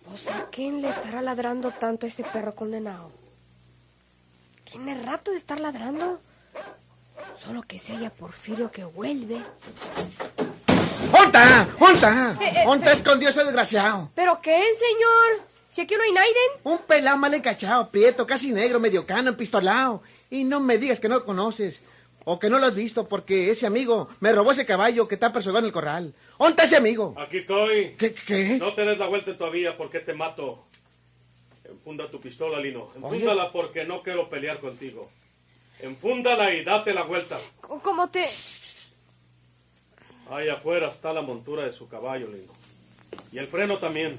Pues 0.05 0.29
a 0.29 0.51
quién 0.51 0.83
le 0.83 0.91
estará 0.91 1.23
ladrando 1.23 1.71
tanto 1.71 2.07
ese 2.07 2.23
perro 2.23 2.55
condenado. 2.55 3.26
Tiene 4.77 5.03
rato 5.03 5.31
de 5.31 5.39
estar 5.39 5.59
ladrando. 5.59 6.21
Solo 7.43 7.63
que 7.63 7.79
se 7.79 7.93
haya 7.93 8.11
Porfirio 8.11 8.71
que 8.71 8.85
vuelve. 8.85 9.41
¡Honta! 11.19 11.67
¡Honta! 11.81 12.37
Eh, 12.39 12.45
eh, 12.45 12.65
¡Honta 12.67 12.93
escondió 12.93 13.31
ese 13.31 13.43
desgraciado! 13.43 14.11
¿Pero 14.15 14.39
qué, 14.43 14.53
señor? 14.53 15.47
Si 15.71 15.81
aquí 15.81 15.95
no 15.97 16.03
hay 16.03 16.13
Naiden. 16.13 16.61
Un 16.65 16.79
pelado 16.81 17.17
mal 17.17 17.33
encachado, 17.33 17.91
prieto, 17.91 18.27
casi 18.27 18.53
negro, 18.53 18.79
medio 18.79 19.07
cano, 19.07 19.31
empistolado. 19.31 20.03
Y 20.29 20.45
no 20.45 20.61
me 20.61 20.77
digas 20.77 21.01
que 21.01 21.09
no 21.09 21.15
lo 21.15 21.25
conoces. 21.25 21.81
O 22.27 22.39
que 22.39 22.51
no 22.51 22.59
lo 22.59 22.67
has 22.67 22.75
visto, 22.75 23.09
porque 23.09 23.51
ese 23.51 23.67
amigo 23.67 24.11
me 24.21 24.33
robó 24.33 24.53
ese 24.53 24.67
caballo 24.67 25.09
que 25.09 25.15
está 25.15 25.33
perseguido 25.33 25.61
en 25.61 25.65
el 25.65 25.73
corral. 25.73 26.15
¿Honta 26.37 26.65
ese 26.65 26.77
amigo? 26.77 27.15
Aquí 27.17 27.39
estoy. 27.39 27.97
¿Qué? 27.99 28.13
qué? 28.13 28.59
No 28.59 28.75
te 28.75 28.85
des 28.85 28.99
la 28.99 29.07
vuelta 29.07 29.39
todavía 29.39 29.75
porque 29.79 30.01
te 30.01 30.13
mato. 30.13 30.67
Enfunda 31.69 32.11
tu 32.11 32.21
pistola, 32.21 32.59
Lino. 32.61 32.91
Enfúndala 32.95 33.53
porque 33.53 33.85
no 33.85 34.03
quiero 34.03 34.29
pelear 34.29 34.61
contigo. 34.61 35.11
Enfúndala 35.81 36.55
y 36.55 36.65
date 36.65 36.95
la 36.95 37.03
vuelta. 37.03 37.39
¿Cómo 37.61 38.09
te...? 38.11 38.25
Ahí 40.31 40.49
afuera 40.49 40.89
está 40.89 41.13
la 41.13 41.23
montura 41.23 41.65
de 41.65 41.73
su 41.73 41.89
caballo, 41.89 42.29
Lino. 42.29 42.53
Y 43.33 43.39
el 43.39 43.47
freno 43.47 43.79
también. 43.79 44.17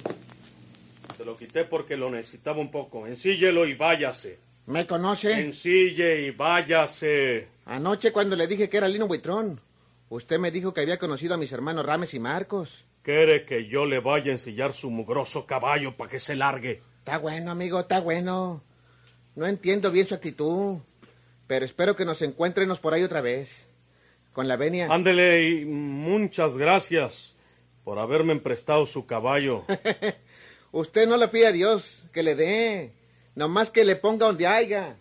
Se 1.15 1.25
lo 1.25 1.37
quité 1.37 1.63
porque 1.63 1.97
lo 1.97 2.09
necesitaba 2.09 2.59
un 2.59 2.71
poco. 2.71 3.07
Ensíllelo 3.07 3.65
y 3.65 3.73
váyase. 3.73 4.39
¿Me 4.67 4.85
conoce? 4.85 5.39
Ensille 5.39 6.27
y 6.27 6.31
váyase. 6.31 7.47
Anoche 7.65 8.11
cuando 8.11 8.35
le 8.35 8.47
dije 8.47 8.69
que 8.69 8.77
era 8.77 8.87
Lino 8.87 9.07
Buitrón, 9.07 9.59
usted 10.09 10.39
me 10.39 10.51
dijo 10.51 10.73
que 10.73 10.81
había 10.81 10.99
conocido 10.99 11.33
a 11.33 11.37
mis 11.37 11.51
hermanos 11.51 11.85
Rames 11.85 12.13
y 12.13 12.19
Marcos. 12.19 12.85
¿Quiere 13.01 13.45
que 13.45 13.67
yo 13.67 13.85
le 13.85 13.99
vaya 13.99 14.31
a 14.31 14.35
ensillar 14.35 14.73
su 14.73 14.89
mugroso 14.89 15.45
caballo 15.45 15.95
para 15.95 16.11
que 16.11 16.19
se 16.19 16.35
largue? 16.35 16.81
Está 17.07 17.19
bueno, 17.19 17.51
amigo, 17.51 17.79
está 17.79 18.01
bueno. 18.01 18.61
No 19.37 19.47
entiendo 19.47 19.91
bien 19.91 20.05
su 20.05 20.13
actitud, 20.13 20.79
pero 21.47 21.63
espero 21.63 21.95
que 21.95 22.03
nos 22.03 22.21
encuéntrenos 22.21 22.79
por 22.79 22.93
ahí 22.93 23.01
otra 23.01 23.21
vez. 23.21 23.65
Con 24.33 24.49
la 24.49 24.57
venia. 24.57 24.89
Ándele 24.91 25.49
y 25.49 25.63
muchas 25.63 26.57
gracias 26.57 27.33
por 27.85 27.97
haberme 27.97 28.33
emprestado 28.33 28.85
su 28.85 29.05
caballo. 29.05 29.63
Usted 30.73 31.07
no 31.07 31.15
le 31.15 31.29
pide 31.29 31.47
a 31.47 31.51
Dios 31.53 32.03
que 32.11 32.23
le 32.23 32.35
dé, 32.35 32.91
nomás 33.35 33.69
que 33.69 33.85
le 33.85 33.95
ponga 33.95 34.25
donde 34.25 34.45
haya. 34.45 34.97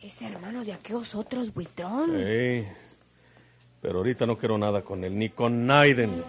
Es 0.00 0.22
hermano 0.22 0.64
de 0.64 0.72
aquellos 0.72 1.16
otros, 1.16 1.52
buitrón. 1.52 2.12
Sí, 2.16 2.64
pero 3.82 3.98
ahorita 3.98 4.24
no 4.24 4.38
quiero 4.38 4.56
nada 4.56 4.82
con 4.82 5.02
él, 5.02 5.18
ni 5.18 5.30
con 5.30 5.66
Naiden. 5.66 6.22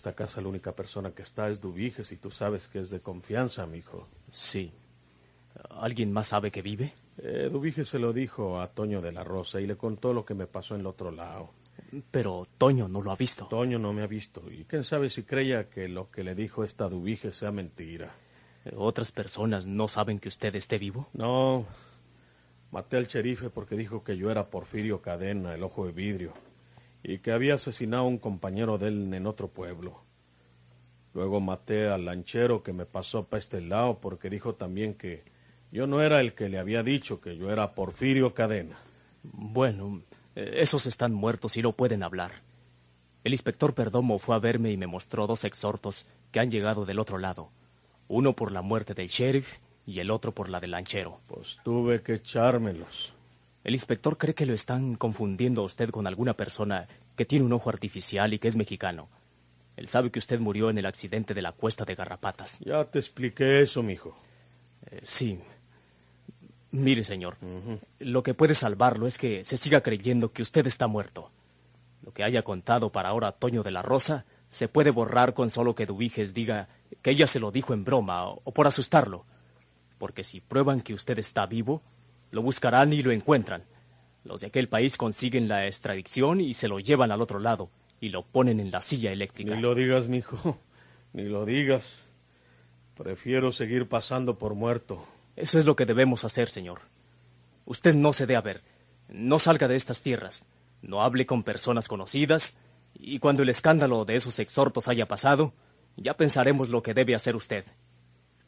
Esta 0.00 0.14
casa 0.14 0.40
la 0.40 0.48
única 0.48 0.72
persona 0.72 1.10
que 1.10 1.20
está 1.20 1.50
es 1.50 1.60
Dubiges 1.60 2.10
y 2.10 2.16
tú 2.16 2.30
sabes 2.30 2.68
que 2.68 2.80
es 2.80 2.88
de 2.88 3.00
confianza, 3.00 3.66
mijo. 3.66 4.08
Sí. 4.32 4.72
¿Alguien 5.68 6.10
más 6.10 6.28
sabe 6.28 6.50
que 6.50 6.62
vive? 6.62 6.94
Eh, 7.18 7.50
Dubiges 7.52 7.86
se 7.86 7.98
lo 7.98 8.14
dijo 8.14 8.62
a 8.62 8.68
Toño 8.68 9.02
de 9.02 9.12
la 9.12 9.24
Rosa 9.24 9.60
y 9.60 9.66
le 9.66 9.76
contó 9.76 10.14
lo 10.14 10.24
que 10.24 10.32
me 10.32 10.46
pasó 10.46 10.74
en 10.74 10.80
el 10.80 10.86
otro 10.86 11.10
lado. 11.10 11.50
Pero 12.10 12.48
Toño 12.56 12.88
no 12.88 13.02
lo 13.02 13.10
ha 13.10 13.16
visto. 13.16 13.44
Toño 13.46 13.78
no 13.78 13.92
me 13.92 14.02
ha 14.02 14.06
visto 14.06 14.50
y 14.50 14.64
quién 14.64 14.84
sabe 14.84 15.10
si 15.10 15.24
creía 15.24 15.68
que 15.68 15.86
lo 15.86 16.10
que 16.10 16.24
le 16.24 16.34
dijo 16.34 16.64
esta 16.64 16.88
Dubiges 16.88 17.36
sea 17.36 17.50
mentira. 17.50 18.14
¿Otras 18.76 19.12
personas 19.12 19.66
no 19.66 19.86
saben 19.86 20.18
que 20.18 20.30
usted 20.30 20.54
esté 20.54 20.78
vivo? 20.78 21.08
No, 21.12 21.66
Maté 22.70 22.96
al 22.96 23.06
sherife 23.06 23.50
porque 23.50 23.76
dijo 23.76 24.02
que 24.02 24.16
yo 24.16 24.30
era 24.30 24.48
Porfirio 24.48 25.02
Cadena, 25.02 25.54
el 25.54 25.62
ojo 25.62 25.84
de 25.84 25.92
vidrio, 25.92 26.32
y 27.02 27.18
que 27.18 27.32
había 27.32 27.54
asesinado 27.54 28.04
a 28.04 28.08
un 28.08 28.18
compañero 28.18 28.78
de 28.78 28.88
él 28.88 29.12
en 29.14 29.26
otro 29.26 29.48
pueblo. 29.48 30.02
Luego 31.14 31.40
maté 31.40 31.88
al 31.88 32.04
lanchero 32.04 32.62
que 32.62 32.72
me 32.72 32.86
pasó 32.86 33.24
para 33.24 33.40
este 33.40 33.60
lado 33.60 33.98
porque 34.00 34.30
dijo 34.30 34.54
también 34.54 34.94
que 34.94 35.24
yo 35.72 35.86
no 35.86 36.02
era 36.02 36.20
el 36.20 36.34
que 36.34 36.48
le 36.48 36.58
había 36.58 36.82
dicho 36.82 37.20
que 37.20 37.36
yo 37.36 37.50
era 37.50 37.74
Porfirio 37.74 38.34
Cadena. 38.34 38.78
Bueno, 39.22 40.02
eh, 40.34 40.56
esos 40.58 40.86
están 40.86 41.12
muertos 41.12 41.56
y 41.56 41.62
no 41.62 41.72
pueden 41.72 42.02
hablar. 42.02 42.42
El 43.22 43.32
inspector 43.32 43.74
Perdomo 43.74 44.18
fue 44.18 44.36
a 44.36 44.38
verme 44.38 44.70
y 44.70 44.76
me 44.76 44.86
mostró 44.86 45.26
dos 45.26 45.44
exhortos 45.44 46.08
que 46.32 46.40
han 46.40 46.50
llegado 46.50 46.86
del 46.86 46.98
otro 46.98 47.18
lado. 47.18 47.50
Uno 48.08 48.34
por 48.34 48.50
la 48.50 48.62
muerte 48.62 48.94
del 48.94 49.08
sheriff 49.08 49.58
y 49.86 50.00
el 50.00 50.10
otro 50.10 50.32
por 50.32 50.48
la 50.48 50.60
del 50.60 50.70
lanchero. 50.72 51.20
Pues 51.26 51.58
tuve 51.64 52.02
que 52.02 52.14
echármelos. 52.14 53.14
El 53.62 53.74
inspector 53.74 54.16
cree 54.16 54.34
que 54.34 54.46
lo 54.46 54.54
están 54.54 54.94
confundiendo 54.94 55.62
a 55.62 55.64
usted 55.64 55.90
con 55.90 56.06
alguna 56.06 56.34
persona 56.34 56.88
que 57.16 57.26
tiene 57.26 57.44
un 57.44 57.52
ojo 57.52 57.68
artificial 57.68 58.32
y 58.32 58.38
que 58.38 58.48
es 58.48 58.56
mexicano. 58.56 59.08
Él 59.76 59.88
sabe 59.88 60.10
que 60.10 60.18
usted 60.18 60.40
murió 60.40 60.70
en 60.70 60.78
el 60.78 60.86
accidente 60.86 61.34
de 61.34 61.42
la 61.42 61.52
cuesta 61.52 61.84
de 61.84 61.94
Garrapatas. 61.94 62.60
Ya 62.60 62.84
te 62.84 62.98
expliqué 62.98 63.62
eso, 63.62 63.82
mijo. 63.82 64.16
Eh, 64.90 65.00
sí. 65.02 65.38
Mire, 66.70 67.04
señor, 67.04 67.36
lo 67.98 68.22
que 68.22 68.34
puede 68.34 68.54
salvarlo 68.54 69.06
es 69.06 69.18
que 69.18 69.42
se 69.42 69.56
siga 69.56 69.82
creyendo 69.82 70.32
que 70.32 70.42
usted 70.42 70.66
está 70.66 70.86
muerto. 70.86 71.30
Lo 72.02 72.12
que 72.12 72.24
haya 72.24 72.42
contado 72.42 72.90
para 72.90 73.08
ahora 73.08 73.32
Toño 73.32 73.62
de 73.62 73.72
la 73.72 73.82
Rosa 73.82 74.24
se 74.48 74.68
puede 74.68 74.90
borrar 74.90 75.34
con 75.34 75.50
solo 75.50 75.74
que 75.74 75.86
Dubiges 75.86 76.32
diga 76.32 76.68
que 77.02 77.10
ella 77.10 77.26
se 77.26 77.40
lo 77.40 77.50
dijo 77.50 77.74
en 77.74 77.84
broma 77.84 78.28
o, 78.28 78.40
o 78.44 78.52
por 78.52 78.66
asustarlo. 78.66 79.24
Porque 79.98 80.24
si 80.24 80.40
prueban 80.40 80.80
que 80.80 80.94
usted 80.94 81.18
está 81.18 81.46
vivo, 81.46 81.82
lo 82.30 82.42
buscarán 82.42 82.92
y 82.92 83.02
lo 83.02 83.12
encuentran. 83.12 83.64
Los 84.24 84.40
de 84.40 84.48
aquel 84.48 84.68
país 84.68 84.96
consiguen 84.96 85.48
la 85.48 85.66
extradición 85.66 86.40
y 86.40 86.54
se 86.54 86.68
lo 86.68 86.78
llevan 86.78 87.10
al 87.10 87.22
otro 87.22 87.38
lado 87.38 87.70
y 88.00 88.08
lo 88.08 88.22
ponen 88.22 88.60
en 88.60 88.70
la 88.70 88.80
silla 88.80 89.12
eléctrica. 89.12 89.54
Ni 89.54 89.60
lo 89.60 89.74
digas, 89.74 90.08
mijo. 90.08 90.58
Ni 91.12 91.24
lo 91.24 91.44
digas. 91.44 92.04
Prefiero 92.96 93.52
seguir 93.52 93.88
pasando 93.88 94.38
por 94.38 94.54
muerto. 94.54 95.04
Eso 95.36 95.58
es 95.58 95.66
lo 95.66 95.76
que 95.76 95.86
debemos 95.86 96.24
hacer, 96.24 96.48
señor. 96.48 96.80
Usted 97.64 97.94
no 97.94 98.12
se 98.12 98.26
dé 98.26 98.36
a 98.36 98.40
ver. 98.40 98.62
No 99.08 99.38
salga 99.38 99.68
de 99.68 99.76
estas 99.76 100.02
tierras. 100.02 100.46
No 100.82 101.02
hable 101.02 101.26
con 101.26 101.42
personas 101.42 101.88
conocidas. 101.88 102.58
Y 102.94 103.18
cuando 103.18 103.42
el 103.42 103.48
escándalo 103.48 104.04
de 104.04 104.16
esos 104.16 104.38
exhortos 104.38 104.88
haya 104.88 105.06
pasado, 105.06 105.52
ya 105.96 106.14
pensaremos 106.14 106.68
lo 106.68 106.82
que 106.82 106.94
debe 106.94 107.14
hacer 107.14 107.36
usted. 107.36 107.64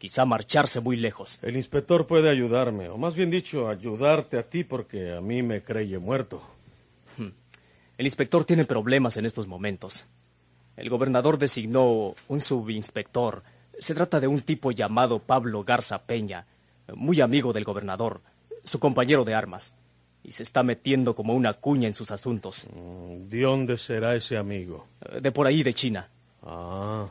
Quizá 0.02 0.24
marcharse 0.24 0.80
muy 0.80 0.96
lejos. 0.96 1.38
El 1.42 1.56
inspector 1.56 2.08
puede 2.08 2.28
ayudarme, 2.28 2.88
o 2.88 2.98
más 2.98 3.14
bien 3.14 3.30
dicho, 3.30 3.68
ayudarte 3.68 4.36
a 4.36 4.42
ti 4.42 4.64
porque 4.64 5.12
a 5.12 5.20
mí 5.20 5.44
me 5.44 5.62
creye 5.62 5.96
muerto. 6.00 6.42
El 7.96 8.06
inspector 8.06 8.44
tiene 8.44 8.64
problemas 8.64 9.16
en 9.16 9.26
estos 9.26 9.46
momentos. 9.46 10.06
El 10.76 10.90
gobernador 10.90 11.38
designó 11.38 12.16
un 12.26 12.40
subinspector. 12.40 13.44
Se 13.78 13.94
trata 13.94 14.18
de 14.18 14.26
un 14.26 14.40
tipo 14.40 14.72
llamado 14.72 15.20
Pablo 15.20 15.62
Garza 15.62 16.02
Peña, 16.02 16.46
muy 16.96 17.20
amigo 17.20 17.52
del 17.52 17.62
gobernador, 17.62 18.22
su 18.64 18.80
compañero 18.80 19.24
de 19.24 19.34
armas, 19.36 19.78
y 20.24 20.32
se 20.32 20.42
está 20.42 20.64
metiendo 20.64 21.14
como 21.14 21.32
una 21.32 21.52
cuña 21.52 21.86
en 21.86 21.94
sus 21.94 22.10
asuntos. 22.10 22.66
¿De 22.74 23.42
dónde 23.42 23.76
será 23.76 24.16
ese 24.16 24.36
amigo? 24.36 24.88
De 25.20 25.30
por 25.30 25.46
ahí, 25.46 25.62
de 25.62 25.74
China. 25.74 26.08
Ah. 26.42 27.08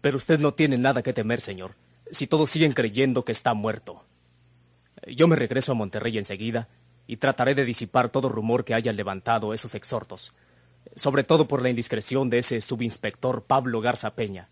Pero 0.00 0.16
usted 0.16 0.38
no 0.38 0.54
tiene 0.54 0.78
nada 0.78 1.02
que 1.02 1.12
temer, 1.12 1.40
señor, 1.40 1.72
si 2.10 2.26
todos 2.26 2.50
siguen 2.50 2.72
creyendo 2.72 3.24
que 3.24 3.32
está 3.32 3.54
muerto. 3.54 4.04
Yo 5.06 5.28
me 5.28 5.36
regreso 5.36 5.72
a 5.72 5.74
Monterrey 5.74 6.18
enseguida 6.18 6.68
y 7.06 7.16
trataré 7.16 7.54
de 7.54 7.64
disipar 7.64 8.10
todo 8.10 8.28
rumor 8.28 8.64
que 8.64 8.74
hayan 8.74 8.96
levantado 8.96 9.54
esos 9.54 9.74
exhortos, 9.74 10.34
sobre 10.94 11.24
todo 11.24 11.48
por 11.48 11.62
la 11.62 11.70
indiscreción 11.70 12.28
de 12.30 12.38
ese 12.38 12.60
subinspector 12.60 13.44
Pablo 13.44 13.80
Garza 13.80 14.14
Peña, 14.14 14.48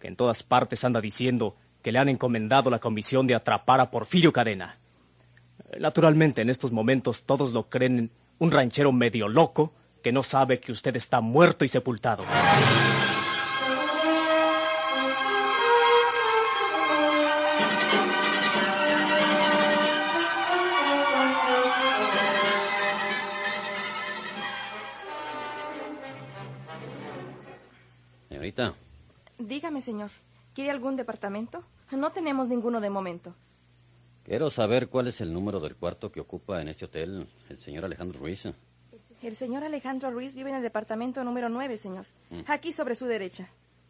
que 0.00 0.08
en 0.08 0.16
todas 0.16 0.42
partes 0.42 0.84
anda 0.84 1.00
diciendo 1.00 1.56
que 1.82 1.92
le 1.92 1.98
han 1.98 2.08
encomendado 2.08 2.70
la 2.70 2.78
comisión 2.78 3.26
de 3.26 3.34
atrapar 3.34 3.80
a 3.80 3.90
Porfirio 3.90 4.32
Cadena. 4.32 4.78
Naturalmente, 5.78 6.42
en 6.42 6.50
estos 6.50 6.72
momentos 6.72 7.22
todos 7.22 7.52
lo 7.52 7.68
creen 7.68 8.10
un 8.38 8.50
ranchero 8.50 8.92
medio 8.92 9.28
loco 9.28 9.72
que 10.02 10.12
no 10.12 10.22
sabe 10.22 10.60
que 10.60 10.72
usted 10.72 10.96
está 10.96 11.20
muerto 11.20 11.64
y 11.64 11.68
sepultado. 11.68 12.24
Señorita, 28.40 28.74
Dígame, 29.38 29.82
señor, 29.82 30.10
¿quiere 30.54 30.70
algún 30.70 30.96
departamento? 30.96 31.62
No 31.92 32.10
tenemos 32.10 32.48
ninguno 32.48 32.80
de 32.80 32.88
momento. 32.88 33.34
quiero 34.24 34.48
saber 34.48 34.88
cuál 34.88 35.08
es 35.08 35.20
el 35.20 35.30
número 35.30 35.60
del 35.60 35.76
cuarto 35.76 36.10
que 36.10 36.20
ocupa 36.20 36.62
en 36.62 36.68
este 36.68 36.86
hotel 36.86 37.26
el 37.50 37.58
señor 37.58 37.84
Alejandro 37.84 38.18
Ruiz. 38.18 38.44
El 39.22 39.36
señor 39.36 39.62
Alejandro 39.62 40.10
Ruiz 40.10 40.34
vive 40.34 40.48
en 40.48 40.56
el 40.56 40.62
departamento 40.62 41.22
número 41.22 41.50
9, 41.50 41.76
señor. 41.76 42.06
Aquí 42.46 42.72
sobre 42.72 42.94
su 42.94 43.04
derecha. 43.04 43.46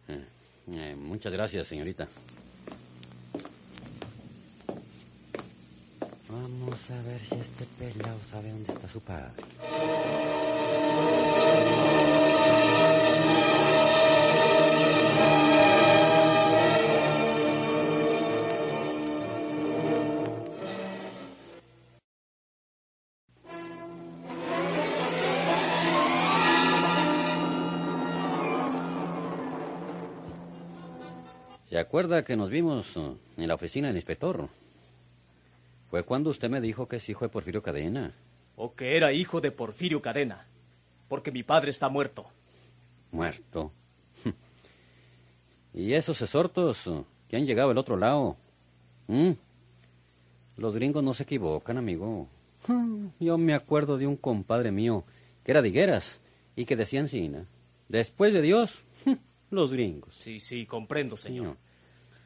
Eh, 0.08 0.26
eh, 0.72 0.96
muchas 0.96 1.32
gracias, 1.32 1.68
señorita. 1.68 2.08
Vamos 6.32 6.90
a 6.90 7.02
ver 7.02 7.18
si 7.20 7.34
este 7.36 7.84
pelado 7.84 8.18
sabe 8.18 8.50
dónde 8.50 8.72
está 8.72 8.88
su 8.88 9.00
padre. 9.04 10.39
¿Se 31.70 31.78
acuerda 31.78 32.24
que 32.24 32.34
nos 32.34 32.50
vimos 32.50 32.96
uh, 32.96 33.16
en 33.36 33.46
la 33.46 33.54
oficina 33.54 33.86
del 33.86 33.96
inspector? 33.96 34.48
Fue 35.88 36.02
cuando 36.02 36.30
usted 36.30 36.50
me 36.50 36.60
dijo 36.60 36.88
que 36.88 36.96
es 36.96 37.08
hijo 37.08 37.24
de 37.24 37.28
Porfirio 37.28 37.62
Cadena. 37.62 38.12
O 38.56 38.74
que 38.74 38.96
era 38.96 39.12
hijo 39.12 39.40
de 39.40 39.52
Porfirio 39.52 40.02
Cadena, 40.02 40.48
porque 41.08 41.30
mi 41.30 41.44
padre 41.44 41.70
está 41.70 41.88
muerto. 41.88 42.26
Muerto. 43.12 43.70
¿Y 45.72 45.92
esos 45.92 46.20
exhortos 46.20 46.88
uh, 46.88 47.04
que 47.28 47.36
han 47.36 47.46
llegado 47.46 47.70
al 47.70 47.78
otro 47.78 47.96
lado? 47.96 48.36
¿Mm? 49.06 49.30
Los 50.56 50.74
gringos 50.74 51.04
no 51.04 51.14
se 51.14 51.22
equivocan, 51.22 51.78
amigo. 51.78 52.26
Yo 53.20 53.38
me 53.38 53.54
acuerdo 53.54 53.96
de 53.96 54.08
un 54.08 54.16
compadre 54.16 54.72
mío 54.72 55.04
que 55.44 55.52
era 55.52 55.62
de 55.62 55.68
Higueras 55.68 56.20
y 56.56 56.64
que 56.64 56.74
decía 56.74 56.98
encina. 56.98 57.46
Después 57.88 58.32
de 58.32 58.42
Dios, 58.42 58.82
los 59.50 59.72
gringos. 59.72 60.14
Sí, 60.16 60.40
sí, 60.40 60.66
comprendo, 60.66 61.16
señor. 61.16 61.56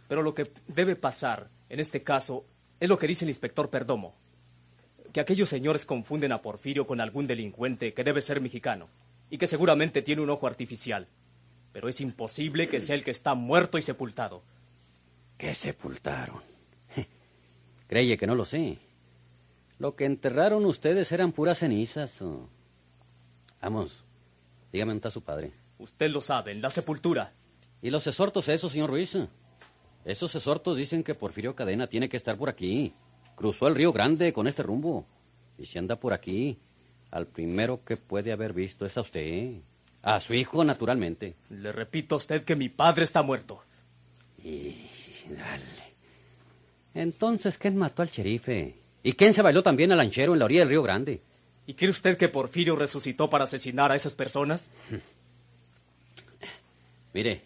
Pero 0.08 0.22
lo 0.22 0.34
que 0.34 0.50
debe 0.68 0.96
pasar, 0.96 1.48
en 1.68 1.80
este 1.80 2.02
caso, 2.02 2.44
es 2.80 2.88
lo 2.88 2.98
que 2.98 3.06
dice 3.06 3.24
el 3.24 3.30
inspector 3.30 3.70
Perdomo. 3.70 4.14
Que 5.12 5.20
aquellos 5.20 5.48
señores 5.48 5.87
confunden 5.87 6.32
a 6.32 6.42
Porfirio 6.42 6.87
con 6.87 7.00
algún 7.00 7.26
delincuente 7.26 7.94
que 7.94 8.04
debe 8.04 8.20
ser 8.20 8.40
mexicano 8.40 8.88
y 9.30 9.38
que 9.38 9.46
seguramente 9.46 10.02
tiene 10.02 10.22
un 10.22 10.30
ojo 10.30 10.46
artificial. 10.46 11.06
Pero 11.72 11.88
es 11.88 12.00
imposible 12.00 12.68
que 12.68 12.80
sea 12.80 12.94
el 12.94 13.04
que 13.04 13.10
está 13.10 13.34
muerto 13.34 13.78
y 13.78 13.82
sepultado. 13.82 14.42
¿Qué 15.38 15.54
sepultaron? 15.54 16.42
Creye 17.87 18.16
que 18.16 18.26
no 18.26 18.34
lo 18.34 18.44
sé. 18.44 18.78
Lo 19.78 19.96
que 19.96 20.04
enterraron 20.04 20.64
ustedes 20.64 21.10
eran 21.12 21.32
puras 21.32 21.58
cenizas. 21.58 22.22
Vamos, 23.60 24.04
dígame 24.72 24.90
dónde 24.90 24.98
está 24.98 25.10
su 25.10 25.22
padre. 25.22 25.52
Usted 25.78 26.10
lo 26.10 26.20
sabe, 26.20 26.52
en 26.52 26.62
la 26.62 26.70
sepultura. 26.70 27.32
¿Y 27.82 27.90
los 27.90 28.06
exhortos 28.06 28.48
esos, 28.48 28.72
señor 28.72 28.90
Ruiz? 28.90 29.16
Esos 30.04 30.34
exhortos 30.34 30.76
dicen 30.76 31.02
que 31.02 31.14
Porfirio 31.14 31.54
Cadena 31.54 31.87
tiene 31.87 32.08
que 32.08 32.16
estar 32.16 32.37
por 32.37 32.48
aquí. 32.48 32.92
Cruzó 33.34 33.68
el 33.68 33.74
río 33.74 33.92
Grande 33.92 34.32
con 34.32 34.46
este 34.46 34.62
rumbo. 34.62 35.06
Y 35.58 35.66
si 35.66 35.78
anda 35.78 35.96
por 35.96 36.12
aquí, 36.12 36.58
al 37.10 37.26
primero 37.26 37.84
que 37.84 37.96
puede 37.96 38.32
haber 38.32 38.52
visto 38.52 38.87
es 38.87 38.96
a 38.96 39.00
usted. 39.00 39.60
A 40.02 40.20
su 40.20 40.34
hijo, 40.34 40.64
naturalmente. 40.64 41.34
Le 41.50 41.72
repito 41.72 42.14
a 42.14 42.18
usted 42.18 42.44
que 42.44 42.56
mi 42.56 42.68
padre 42.68 43.04
está 43.04 43.22
muerto. 43.22 43.62
Y 44.42 44.88
dale. 45.30 45.94
Entonces, 46.92 47.56
¿quién 47.58 47.76
mató 47.76 48.02
al 48.02 48.08
sherife? 48.08 48.78
¿Y 49.02 49.14
quién 49.14 49.34
se 49.34 49.42
bailó 49.42 49.62
también 49.62 49.90
al 49.92 49.98
lanchero 49.98 50.34
en 50.34 50.38
la 50.38 50.44
orilla 50.44 50.60
del 50.60 50.68
río 50.68 50.82
Grande? 50.82 51.22
¿Y 51.66 51.74
cree 51.74 51.90
usted 51.90 52.18
que 52.18 52.28
Porfirio 52.28 52.76
resucitó 52.76 53.30
para 53.30 53.44
asesinar 53.44 53.90
a 53.90 53.96
esas 53.96 54.14
personas? 54.14 54.72
Mire, 57.14 57.42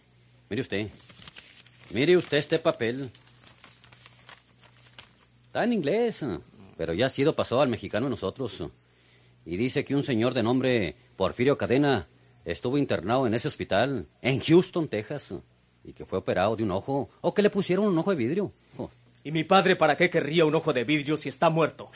mire 0.48 0.62
usted. 0.62 0.88
Mire 1.90 2.16
usted 2.16 2.38
este 2.38 2.58
papel. 2.58 3.10
Está 5.44 5.64
en 5.64 5.74
inglés. 5.74 6.24
pero 6.78 6.94
ya 6.94 7.06
ha 7.06 7.10
sido 7.10 7.36
pasado 7.36 7.60
al 7.60 7.68
mexicano 7.68 8.08
nosotros. 8.08 8.64
Y 9.44 9.56
dice 9.58 9.84
que 9.84 9.94
un 9.94 10.02
señor 10.02 10.32
de 10.32 10.42
nombre 10.42 10.96
Porfirio 11.16 11.58
Cadena 11.58 12.06
estuvo 12.46 12.78
internado 12.78 13.26
en 13.26 13.34
ese 13.34 13.48
hospital, 13.48 14.06
en 14.22 14.40
Houston, 14.40 14.88
Texas, 14.88 15.34
y 15.84 15.92
que 15.92 16.06
fue 16.06 16.20
operado 16.20 16.56
de 16.56 16.62
un 16.62 16.70
ojo, 16.70 17.10
o 17.20 17.34
que 17.34 17.42
le 17.42 17.50
pusieron 17.50 17.88
un 17.88 17.98
ojo 17.98 18.10
de 18.10 18.16
vidrio. 18.16 18.52
Oh. 18.78 18.90
¿Y 19.22 19.32
mi 19.32 19.44
padre 19.44 19.76
para 19.76 19.96
qué 19.96 20.08
querría 20.08 20.46
un 20.46 20.54
ojo 20.54 20.72
de 20.72 20.84
vidrio 20.84 21.18
si 21.18 21.28
está 21.28 21.50
muerto? 21.50 21.90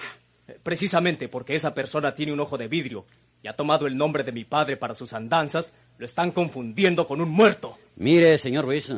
Precisamente 0.62 1.28
porque 1.28 1.54
esa 1.54 1.72
persona 1.72 2.14
tiene 2.14 2.32
un 2.32 2.40
ojo 2.40 2.58
de 2.58 2.68
vidrio 2.68 3.06
y 3.42 3.48
ha 3.48 3.56
tomado 3.56 3.86
el 3.86 3.96
nombre 3.96 4.22
de 4.24 4.32
mi 4.32 4.44
padre 4.44 4.76
para 4.76 4.94
sus 4.94 5.12
andanzas, 5.12 5.76
lo 5.98 6.06
están 6.06 6.30
confundiendo 6.30 7.06
con 7.06 7.20
un 7.20 7.30
muerto. 7.30 7.78
Mire, 7.96 8.38
señor 8.38 8.64
Ruiz, 8.64 8.88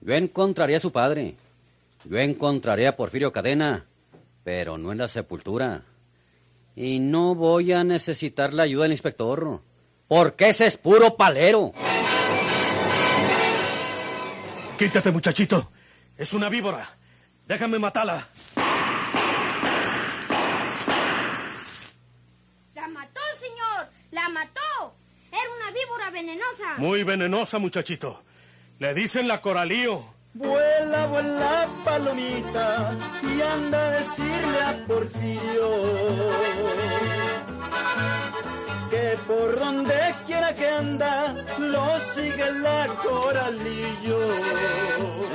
yo 0.00 0.14
encontraré 0.14 0.76
a 0.76 0.80
su 0.80 0.92
padre. 0.92 1.36
Yo 2.04 2.18
encontraré 2.18 2.86
a 2.86 2.96
Porfirio 2.96 3.32
Cadena, 3.32 3.84
pero 4.44 4.78
no 4.78 4.92
en 4.92 4.98
la 4.98 5.08
sepultura. 5.08 5.82
Y 6.76 6.98
no 6.98 7.34
voy 7.34 7.72
a 7.72 7.82
necesitar 7.84 8.54
la 8.54 8.64
ayuda 8.64 8.84
del 8.84 8.92
inspector, 8.92 9.60
porque 10.06 10.50
ese 10.50 10.66
es 10.66 10.76
puro 10.76 11.16
palero. 11.16 11.72
Quítate, 14.78 15.10
muchachito. 15.10 15.70
Es 16.16 16.32
una 16.34 16.48
víbora. 16.48 16.88
Déjame 17.46 17.78
matarla. 17.78 18.28
La 22.74 22.88
mató, 22.88 23.20
señor. 23.34 23.88
La 24.16 24.30
mató. 24.30 24.94
Era 25.30 25.50
una 25.58 25.70
víbora 25.72 26.10
venenosa. 26.10 26.78
Muy 26.78 27.02
venenosa, 27.02 27.58
muchachito. 27.58 28.22
Le 28.78 28.94
dicen 28.94 29.28
la 29.28 29.42
coralío. 29.42 30.06
Vuela, 30.32 31.04
vuela, 31.06 31.68
palomita, 31.84 32.96
y 33.22 33.42
anda 33.42 33.86
a 33.86 33.90
decirle 33.90 34.60
a 34.62 34.86
Porfirio 34.86 35.70
que 38.90 39.18
por 39.26 39.58
donde 39.58 40.14
quiera 40.26 40.54
que 40.54 40.66
anda, 40.66 41.34
lo 41.58 42.00
sigue 42.14 42.50
la 42.62 42.86
coralillo. 43.02 44.20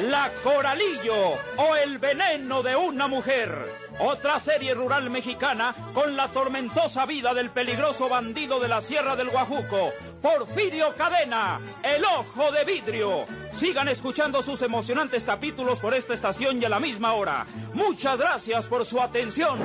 La 0.09 0.31
Coralillo 0.43 1.37
o 1.57 1.75
el 1.75 1.99
veneno 1.99 2.63
de 2.63 2.75
una 2.75 3.07
mujer. 3.07 3.80
Otra 3.99 4.39
serie 4.39 4.73
rural 4.73 5.09
mexicana 5.09 5.75
con 5.93 6.15
la 6.15 6.27
tormentosa 6.29 7.05
vida 7.05 7.33
del 7.33 7.49
peligroso 7.51 8.09
bandido 8.09 8.59
de 8.59 8.67
la 8.67 8.81
Sierra 8.81 9.15
del 9.15 9.29
Guajuco, 9.29 9.91
Porfirio 10.21 10.93
Cadena, 10.97 11.59
el 11.83 12.03
ojo 12.05 12.51
de 12.51 12.63
vidrio. 12.65 13.25
Sigan 13.55 13.89
escuchando 13.89 14.41
sus 14.41 14.61
emocionantes 14.61 15.23
capítulos 15.23 15.79
por 15.79 15.93
esta 15.93 16.13
estación 16.13 16.61
y 16.61 16.65
a 16.65 16.69
la 16.69 16.79
misma 16.79 17.13
hora. 17.13 17.45
Muchas 17.73 18.19
gracias 18.19 18.65
por 18.65 18.85
su 18.85 18.99
atención. 19.01 19.59